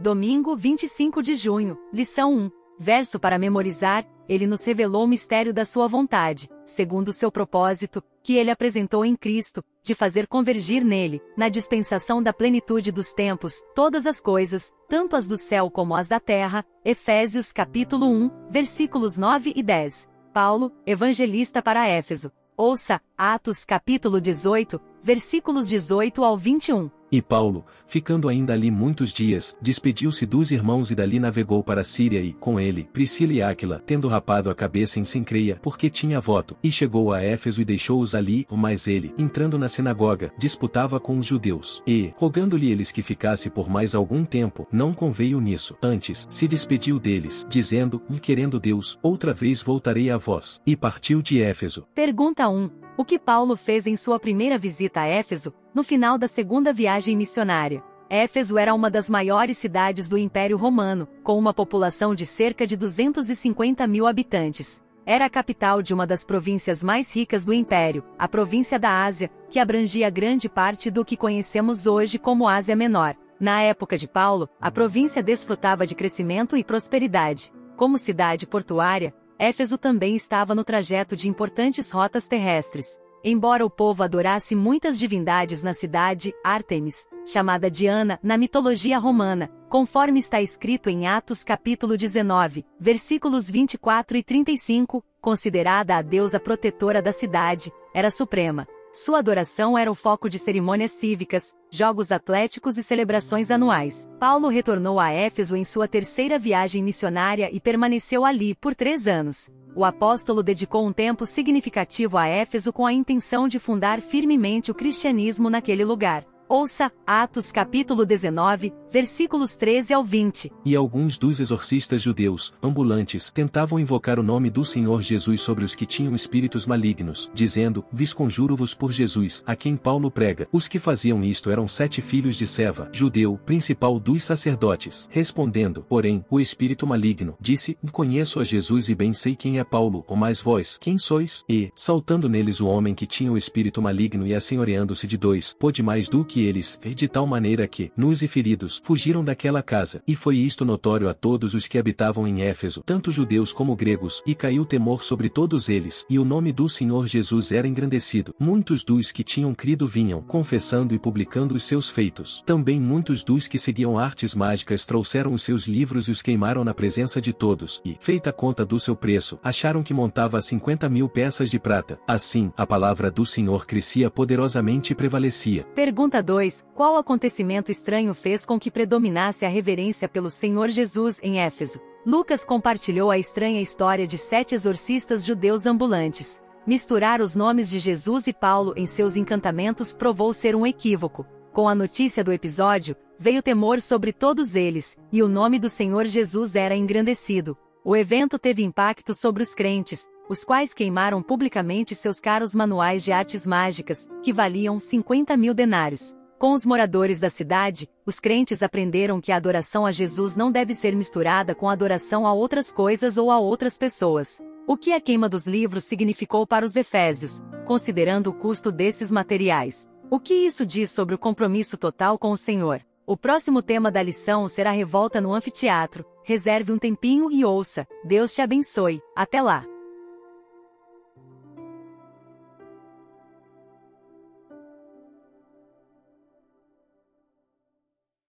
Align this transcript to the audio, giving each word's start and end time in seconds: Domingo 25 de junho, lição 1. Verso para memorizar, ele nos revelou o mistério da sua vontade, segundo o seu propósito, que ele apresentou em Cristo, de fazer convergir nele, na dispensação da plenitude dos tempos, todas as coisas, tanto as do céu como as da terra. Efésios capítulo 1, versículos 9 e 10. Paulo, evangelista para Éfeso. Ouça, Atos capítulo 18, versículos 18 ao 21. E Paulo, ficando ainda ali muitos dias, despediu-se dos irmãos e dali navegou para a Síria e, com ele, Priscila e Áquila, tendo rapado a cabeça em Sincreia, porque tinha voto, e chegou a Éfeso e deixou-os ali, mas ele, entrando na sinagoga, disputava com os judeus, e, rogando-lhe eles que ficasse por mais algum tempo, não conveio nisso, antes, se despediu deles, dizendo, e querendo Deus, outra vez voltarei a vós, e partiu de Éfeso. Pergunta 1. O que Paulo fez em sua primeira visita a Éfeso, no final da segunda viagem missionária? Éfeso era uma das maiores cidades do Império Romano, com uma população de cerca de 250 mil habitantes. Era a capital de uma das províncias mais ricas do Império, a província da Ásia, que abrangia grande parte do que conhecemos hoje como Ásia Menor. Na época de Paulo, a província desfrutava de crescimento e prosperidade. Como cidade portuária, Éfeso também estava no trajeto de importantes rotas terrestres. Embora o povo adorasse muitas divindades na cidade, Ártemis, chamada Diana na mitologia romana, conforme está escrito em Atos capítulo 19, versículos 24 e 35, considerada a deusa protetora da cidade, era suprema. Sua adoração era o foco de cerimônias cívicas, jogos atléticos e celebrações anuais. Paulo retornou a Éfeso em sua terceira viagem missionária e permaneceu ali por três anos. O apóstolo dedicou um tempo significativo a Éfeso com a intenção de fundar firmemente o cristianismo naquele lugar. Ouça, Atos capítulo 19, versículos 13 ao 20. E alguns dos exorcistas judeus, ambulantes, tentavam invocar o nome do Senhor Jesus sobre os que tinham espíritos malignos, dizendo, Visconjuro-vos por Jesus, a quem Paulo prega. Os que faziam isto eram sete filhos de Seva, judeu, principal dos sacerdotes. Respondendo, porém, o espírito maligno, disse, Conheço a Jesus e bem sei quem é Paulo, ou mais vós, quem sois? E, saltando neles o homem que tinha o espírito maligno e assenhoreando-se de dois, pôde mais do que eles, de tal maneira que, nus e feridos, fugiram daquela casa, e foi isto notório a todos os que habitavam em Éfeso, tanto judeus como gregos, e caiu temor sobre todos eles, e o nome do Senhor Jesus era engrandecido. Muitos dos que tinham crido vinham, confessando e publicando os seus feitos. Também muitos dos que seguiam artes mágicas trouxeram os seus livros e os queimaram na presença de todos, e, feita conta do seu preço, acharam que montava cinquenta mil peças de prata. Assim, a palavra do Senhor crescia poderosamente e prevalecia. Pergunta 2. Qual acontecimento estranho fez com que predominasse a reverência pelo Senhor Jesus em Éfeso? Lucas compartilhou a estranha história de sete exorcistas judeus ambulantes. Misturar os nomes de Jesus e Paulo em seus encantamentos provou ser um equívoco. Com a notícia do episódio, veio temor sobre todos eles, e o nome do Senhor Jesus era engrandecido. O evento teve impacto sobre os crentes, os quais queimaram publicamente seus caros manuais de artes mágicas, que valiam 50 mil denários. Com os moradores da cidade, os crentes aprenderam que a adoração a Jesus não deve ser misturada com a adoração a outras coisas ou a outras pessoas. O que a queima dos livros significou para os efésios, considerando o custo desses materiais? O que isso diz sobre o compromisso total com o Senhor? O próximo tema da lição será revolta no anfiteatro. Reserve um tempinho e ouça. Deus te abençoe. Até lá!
Domingo 0.00 0.56
25 0.56 1.22
de 1.22 1.34
junho, 1.34 1.78
lição 1.92 2.32
1. 2.34 2.50
Verso 2.78 3.20
para 3.20 3.38
memorizar, 3.38 4.06
ele 4.26 4.46
nos 4.46 4.64
revelou 4.64 5.04
o 5.04 5.06
mistério 5.06 5.52
da 5.52 5.66
sua 5.66 5.86
vontade, 5.86 6.48
segundo 6.64 7.08
o 7.08 7.12
seu 7.12 7.30
propósito, 7.30 8.02
que 8.22 8.32
ele 8.32 8.50
apresentou 8.50 9.04
em 9.04 9.14
Cristo, 9.14 9.62
de 9.82 9.94
fazer 9.94 10.26
convergir 10.26 10.82
nele, 10.82 11.20
na 11.36 11.50
dispensação 11.50 12.22
da 12.22 12.32
plenitude 12.32 12.90
dos 12.90 13.12
tempos, 13.12 13.62
todas 13.74 14.06
as 14.06 14.22
coisas, 14.22 14.72
tanto 14.88 15.16
as 15.16 15.28
do 15.28 15.36
céu 15.36 15.70
como 15.70 15.94
as 15.94 16.08
da 16.08 16.18
terra. 16.18 16.64
Efésios 16.82 17.52
capítulo 17.52 18.06
1, 18.06 18.30
versículos 18.48 19.18
9 19.18 19.52
e 19.54 19.62
10. 19.62 20.08
Paulo, 20.32 20.72
evangelista 20.86 21.60
para 21.60 21.86
Éfeso. 21.86 22.32
Ouça, 22.56 23.02
Atos 23.18 23.66
capítulo 23.66 24.18
18, 24.18 24.80
versículos 25.02 25.68
18 25.68 26.24
ao 26.24 26.36
21. 26.36 26.90
E 27.12 27.20
Paulo, 27.20 27.66
ficando 27.88 28.28
ainda 28.28 28.52
ali 28.52 28.70
muitos 28.70 29.12
dias, 29.12 29.56
despediu-se 29.60 30.24
dos 30.24 30.52
irmãos 30.52 30.92
e 30.92 30.94
dali 30.94 31.18
navegou 31.18 31.62
para 31.62 31.80
a 31.80 31.84
Síria 31.84 32.20
e, 32.20 32.32
com 32.32 32.60
ele, 32.60 32.88
Priscila 32.92 33.32
e 33.32 33.42
Áquila, 33.42 33.82
tendo 33.84 34.06
rapado 34.06 34.48
a 34.48 34.54
cabeça 34.54 35.00
em 35.00 35.04
Sincreia, 35.04 35.58
porque 35.60 35.90
tinha 35.90 36.20
voto, 36.20 36.56
e 36.62 36.70
chegou 36.70 37.12
a 37.12 37.20
Éfeso 37.20 37.60
e 37.60 37.64
deixou-os 37.64 38.14
ali, 38.14 38.46
mas 38.48 38.86
ele, 38.86 39.12
entrando 39.18 39.58
na 39.58 39.68
sinagoga, 39.68 40.32
disputava 40.38 41.00
com 41.00 41.18
os 41.18 41.26
judeus, 41.26 41.82
e, 41.84 42.12
rogando-lhe 42.16 42.70
eles 42.70 42.92
que 42.92 43.02
ficasse 43.02 43.50
por 43.50 43.68
mais 43.68 43.92
algum 43.92 44.24
tempo, 44.24 44.68
não 44.70 44.92
conveio 44.92 45.40
nisso, 45.40 45.76
antes, 45.82 46.28
se 46.30 46.46
despediu 46.46 47.00
deles, 47.00 47.44
dizendo, 47.48 48.00
e 48.08 48.20
querendo 48.20 48.60
Deus, 48.60 49.00
outra 49.02 49.34
vez 49.34 49.60
voltarei 49.60 50.10
a 50.10 50.16
vós, 50.16 50.62
e 50.64 50.76
partiu 50.76 51.20
de 51.20 51.42
Éfeso. 51.42 51.88
Pergunta 51.92 52.48
1. 52.48 52.79
O 53.00 53.04
que 53.10 53.18
Paulo 53.18 53.56
fez 53.56 53.86
em 53.86 53.96
sua 53.96 54.20
primeira 54.20 54.58
visita 54.58 55.00
a 55.00 55.06
Éfeso, 55.06 55.54
no 55.74 55.82
final 55.82 56.18
da 56.18 56.28
segunda 56.28 56.70
viagem 56.70 57.16
missionária? 57.16 57.82
Éfeso 58.10 58.58
era 58.58 58.74
uma 58.74 58.90
das 58.90 59.08
maiores 59.08 59.56
cidades 59.56 60.06
do 60.06 60.18
Império 60.18 60.58
Romano, 60.58 61.08
com 61.22 61.38
uma 61.38 61.54
população 61.54 62.14
de 62.14 62.26
cerca 62.26 62.66
de 62.66 62.76
250 62.76 63.86
mil 63.86 64.06
habitantes. 64.06 64.82
Era 65.06 65.24
a 65.24 65.30
capital 65.30 65.80
de 65.80 65.94
uma 65.94 66.06
das 66.06 66.26
províncias 66.26 66.84
mais 66.84 67.16
ricas 67.16 67.46
do 67.46 67.54
Império, 67.54 68.04
a 68.18 68.28
província 68.28 68.78
da 68.78 69.02
Ásia, 69.02 69.30
que 69.48 69.58
abrangia 69.58 70.10
grande 70.10 70.46
parte 70.46 70.90
do 70.90 71.02
que 71.02 71.16
conhecemos 71.16 71.86
hoje 71.86 72.18
como 72.18 72.46
Ásia 72.46 72.76
Menor. 72.76 73.16
Na 73.40 73.62
época 73.62 73.96
de 73.96 74.06
Paulo, 74.06 74.46
a 74.60 74.70
província 74.70 75.22
desfrutava 75.22 75.86
de 75.86 75.94
crescimento 75.94 76.54
e 76.54 76.62
prosperidade. 76.62 77.50
Como 77.78 77.96
cidade 77.96 78.46
portuária, 78.46 79.14
Éfeso 79.40 79.78
também 79.78 80.14
estava 80.14 80.54
no 80.54 80.62
trajeto 80.62 81.16
de 81.16 81.26
importantes 81.26 81.90
rotas 81.90 82.28
terrestres. 82.28 83.00
Embora 83.24 83.64
o 83.64 83.70
povo 83.70 84.02
adorasse 84.02 84.54
muitas 84.54 84.98
divindades 84.98 85.62
na 85.62 85.72
cidade, 85.72 86.34
Ártemis, 86.44 87.06
chamada 87.24 87.70
Diana 87.70 88.20
na 88.22 88.36
mitologia 88.36 88.98
romana, 88.98 89.50
conforme 89.70 90.20
está 90.20 90.42
escrito 90.42 90.90
em 90.90 91.06
Atos 91.06 91.42
capítulo 91.42 91.96
19, 91.96 92.66
versículos 92.78 93.50
24 93.50 94.18
e 94.18 94.22
35, 94.22 95.02
considerada 95.22 95.96
a 95.96 96.02
deusa 96.02 96.38
protetora 96.38 97.00
da 97.00 97.10
cidade, 97.10 97.72
era 97.94 98.10
suprema. 98.10 98.68
Sua 98.92 99.20
adoração 99.20 99.78
era 99.78 99.90
o 99.90 99.94
foco 99.94 100.28
de 100.28 100.36
cerimônias 100.36 100.90
cívicas, 100.90 101.54
jogos 101.70 102.10
atléticos 102.10 102.76
e 102.76 102.82
celebrações 102.82 103.48
anuais. 103.48 104.10
Paulo 104.18 104.48
retornou 104.48 104.98
a 104.98 105.12
Éfeso 105.12 105.54
em 105.54 105.64
sua 105.64 105.86
terceira 105.86 106.40
viagem 106.40 106.82
missionária 106.82 107.48
e 107.52 107.60
permaneceu 107.60 108.24
ali 108.24 108.52
por 108.52 108.74
três 108.74 109.06
anos. 109.06 109.48
O 109.76 109.84
apóstolo 109.84 110.42
dedicou 110.42 110.84
um 110.84 110.92
tempo 110.92 111.24
significativo 111.24 112.18
a 112.18 112.26
Éfeso 112.26 112.72
com 112.72 112.84
a 112.84 112.92
intenção 112.92 113.46
de 113.46 113.60
fundar 113.60 114.00
firmemente 114.00 114.72
o 114.72 114.74
cristianismo 114.74 115.48
naquele 115.48 115.84
lugar. 115.84 116.26
Ouça, 116.52 116.90
Atos 117.06 117.52
capítulo 117.52 118.04
19, 118.04 118.72
versículos 118.90 119.54
13 119.54 119.94
ao 119.94 120.02
20. 120.02 120.50
E 120.64 120.74
alguns 120.74 121.16
dos 121.16 121.38
exorcistas 121.38 122.02
judeus, 122.02 122.52
ambulantes, 122.60 123.30
tentavam 123.32 123.78
invocar 123.78 124.18
o 124.18 124.22
nome 124.24 124.50
do 124.50 124.64
Senhor 124.64 125.00
Jesus 125.00 125.42
sobre 125.42 125.64
os 125.64 125.76
que 125.76 125.86
tinham 125.86 126.12
espíritos 126.12 126.66
malignos, 126.66 127.30
dizendo, 127.32 127.84
Visconjuro-vos 127.92 128.74
por 128.74 128.90
Jesus, 128.90 129.44
a 129.46 129.54
quem 129.54 129.76
Paulo 129.76 130.10
prega. 130.10 130.48
Os 130.50 130.66
que 130.66 130.80
faziam 130.80 131.22
isto 131.22 131.52
eram 131.52 131.68
sete 131.68 132.02
filhos 132.02 132.34
de 132.34 132.48
Seva, 132.48 132.88
judeu, 132.90 133.38
principal 133.46 134.00
dos 134.00 134.24
sacerdotes. 134.24 135.08
Respondendo, 135.08 135.86
porém, 135.88 136.24
o 136.28 136.40
espírito 136.40 136.84
maligno, 136.84 137.36
disse, 137.40 137.78
Conheço 137.92 138.40
a 138.40 138.44
Jesus 138.44 138.88
e 138.88 138.94
bem 138.96 139.12
sei 139.12 139.36
quem 139.36 139.60
é 139.60 139.62
Paulo, 139.62 140.04
ou 140.08 140.16
mais 140.16 140.40
vós, 140.40 140.76
quem 140.80 140.98
sois? 140.98 141.44
E, 141.48 141.70
saltando 141.76 142.28
neles 142.28 142.60
o 142.60 142.66
homem 142.66 142.92
que 142.92 143.06
tinha 143.06 143.30
o 143.30 143.38
espírito 143.38 143.80
maligno 143.80 144.26
e 144.26 144.34
assenhoreando-se 144.34 145.06
de 145.06 145.16
dois, 145.16 145.54
pôde 145.56 145.80
mais 145.80 146.08
do 146.08 146.24
que 146.24 146.39
eles, 146.40 146.78
de 146.84 147.08
tal 147.08 147.26
maneira 147.26 147.66
que, 147.66 147.92
nus 147.96 148.22
e 148.22 148.28
feridos, 148.28 148.80
fugiram 148.84 149.24
daquela 149.24 149.62
casa, 149.62 150.02
e 150.06 150.16
foi 150.16 150.36
isto 150.36 150.64
notório 150.64 151.08
a 151.08 151.14
todos 151.14 151.54
os 151.54 151.66
que 151.66 151.78
habitavam 151.78 152.26
em 152.26 152.42
Éfeso, 152.42 152.82
tanto 152.84 153.12
judeus 153.12 153.52
como 153.52 153.76
gregos, 153.76 154.22
e 154.26 154.34
caiu 154.34 154.64
temor 154.64 155.02
sobre 155.02 155.28
todos 155.28 155.68
eles, 155.68 156.04
e 156.08 156.18
o 156.18 156.24
nome 156.24 156.52
do 156.52 156.68
Senhor 156.68 157.06
Jesus 157.06 157.52
era 157.52 157.68
engrandecido. 157.68 158.34
Muitos 158.38 158.84
dos 158.84 159.12
que 159.12 159.24
tinham 159.24 159.54
crido 159.54 159.86
vinham, 159.86 160.22
confessando 160.22 160.94
e 160.94 160.98
publicando 160.98 161.54
os 161.54 161.64
seus 161.64 161.90
feitos. 161.90 162.42
Também 162.46 162.80
muitos 162.80 163.22
dos 163.22 163.46
que 163.46 163.58
seguiam 163.58 163.98
artes 163.98 164.34
mágicas 164.34 164.84
trouxeram 164.84 165.32
os 165.32 165.42
seus 165.42 165.66
livros 165.66 166.08
e 166.08 166.10
os 166.10 166.22
queimaram 166.22 166.64
na 166.64 166.74
presença 166.74 167.20
de 167.20 167.32
todos, 167.32 167.80
e, 167.84 167.96
feita 168.00 168.32
conta 168.32 168.64
do 168.64 168.78
seu 168.78 168.96
preço, 168.96 169.38
acharam 169.42 169.82
que 169.82 169.94
montava 169.94 170.40
cinquenta 170.40 170.88
mil 170.88 171.08
peças 171.08 171.50
de 171.50 171.58
prata. 171.58 171.98
Assim, 172.06 172.52
a 172.56 172.66
palavra 172.66 173.10
do 173.10 173.24
Senhor 173.24 173.66
crescia 173.66 174.10
poderosamente 174.10 174.92
e 174.92 174.96
prevalecia. 174.96 175.64
Pergunta 175.74 176.22
2. 176.30 176.64
Qual 176.76 176.96
acontecimento 176.96 177.72
estranho 177.72 178.14
fez 178.14 178.46
com 178.46 178.56
que 178.56 178.70
predominasse 178.70 179.44
a 179.44 179.48
reverência 179.48 180.08
pelo 180.08 180.30
Senhor 180.30 180.68
Jesus 180.68 181.18
em 181.24 181.40
Éfeso? 181.40 181.80
Lucas 182.06 182.44
compartilhou 182.44 183.10
a 183.10 183.18
estranha 183.18 183.60
história 183.60 184.06
de 184.06 184.16
sete 184.16 184.54
exorcistas 184.54 185.24
judeus 185.24 185.66
ambulantes. 185.66 186.40
Misturar 186.64 187.20
os 187.20 187.34
nomes 187.34 187.68
de 187.68 187.80
Jesus 187.80 188.28
e 188.28 188.32
Paulo 188.32 188.74
em 188.76 188.86
seus 188.86 189.16
encantamentos 189.16 189.92
provou 189.92 190.32
ser 190.32 190.54
um 190.54 190.64
equívoco. 190.64 191.26
Com 191.52 191.68
a 191.68 191.74
notícia 191.74 192.22
do 192.22 192.32
episódio, 192.32 192.94
veio 193.18 193.42
temor 193.42 193.80
sobre 193.80 194.12
todos 194.12 194.54
eles, 194.54 194.96
e 195.10 195.24
o 195.24 195.28
nome 195.28 195.58
do 195.58 195.68
Senhor 195.68 196.06
Jesus 196.06 196.54
era 196.54 196.76
engrandecido. 196.76 197.58
O 197.84 197.96
evento 197.96 198.38
teve 198.38 198.62
impacto 198.62 199.14
sobre 199.14 199.42
os 199.42 199.52
crentes, 199.52 200.08
os 200.28 200.44
quais 200.44 200.72
queimaram 200.72 201.24
publicamente 201.24 201.92
seus 201.92 202.20
caros 202.20 202.54
manuais 202.54 203.02
de 203.02 203.10
artes 203.10 203.44
mágicas, 203.44 204.08
que 204.22 204.32
valiam 204.32 204.78
50 204.78 205.36
mil 205.36 205.52
denários. 205.52 206.14
Com 206.40 206.52
os 206.54 206.64
moradores 206.64 207.20
da 207.20 207.28
cidade, 207.28 207.86
os 208.06 208.18
crentes 208.18 208.62
aprenderam 208.62 209.20
que 209.20 209.30
a 209.30 209.36
adoração 209.36 209.84
a 209.84 209.92
Jesus 209.92 210.34
não 210.34 210.50
deve 210.50 210.72
ser 210.72 210.96
misturada 210.96 211.54
com 211.54 211.68
a 211.68 211.72
adoração 211.72 212.26
a 212.26 212.32
outras 212.32 212.72
coisas 212.72 213.18
ou 213.18 213.30
a 213.30 213.38
outras 213.38 213.76
pessoas. 213.76 214.40
O 214.66 214.74
que 214.74 214.90
a 214.94 215.00
queima 215.02 215.28
dos 215.28 215.46
livros 215.46 215.84
significou 215.84 216.46
para 216.46 216.64
os 216.64 216.76
efésios, 216.76 217.42
considerando 217.66 218.28
o 218.28 218.32
custo 218.32 218.72
desses 218.72 219.10
materiais? 219.10 219.86
O 220.10 220.18
que 220.18 220.32
isso 220.32 220.64
diz 220.64 220.90
sobre 220.90 221.14
o 221.14 221.18
compromisso 221.18 221.76
total 221.76 222.18
com 222.18 222.32
o 222.32 222.38
Senhor? 222.38 222.80
O 223.06 223.18
próximo 223.18 223.60
tema 223.60 223.90
da 223.90 224.02
lição 224.02 224.48
será 224.48 224.70
revolta 224.70 225.20
no 225.20 225.34
anfiteatro. 225.34 226.06
Reserve 226.24 226.72
um 226.72 226.78
tempinho 226.78 227.30
e 227.30 227.44
ouça. 227.44 227.86
Deus 228.02 228.32
te 228.32 228.40
abençoe. 228.40 228.98
Até 229.14 229.42
lá! 229.42 229.66